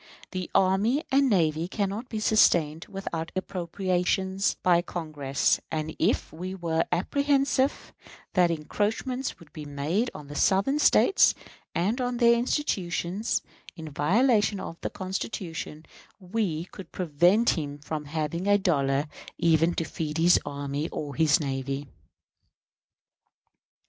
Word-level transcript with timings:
The 0.31 0.49
army 0.55 1.03
and 1.11 1.29
navy 1.29 1.67
cannot 1.67 2.09
be 2.09 2.19
sustained 2.19 2.87
without 2.89 3.31
appropriations 3.35 4.55
by 4.63 4.81
Congress; 4.81 5.59
and, 5.71 5.95
if 5.99 6.33
we 6.33 6.55
were 6.55 6.85
apprehensive 6.91 7.93
that 8.33 8.49
encroachments 8.49 9.37
would 9.37 9.53
be 9.53 9.63
made 9.65 10.09
on 10.15 10.25
the 10.25 10.33
Southern 10.33 10.79
States 10.79 11.35
and 11.75 12.01
on 12.01 12.17
their 12.17 12.33
institutions, 12.33 13.43
in 13.75 13.91
violation 13.91 14.59
of 14.59 14.81
the 14.81 14.89
Constitution, 14.89 15.85
we 16.19 16.65
could 16.65 16.91
prevent 16.91 17.51
him 17.51 17.77
from 17.77 18.05
having 18.05 18.47
a 18.47 18.57
dollar 18.57 19.05
even 19.37 19.75
to 19.75 19.83
feed 19.83 20.17
his 20.17 20.39
army 20.43 20.89
or 20.89 21.13
his 21.13 21.39
navy. 21.39 21.85